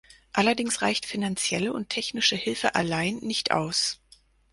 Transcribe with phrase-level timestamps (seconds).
[0.33, 4.01] Allerdings reicht finanzielle und technische Hilfe allein nicht aus.